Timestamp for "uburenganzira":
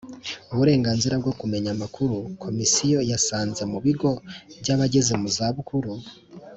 0.53-1.15